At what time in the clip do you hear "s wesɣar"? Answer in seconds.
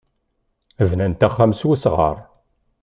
1.59-2.17